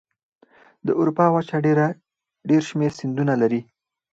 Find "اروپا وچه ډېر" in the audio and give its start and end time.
0.99-2.61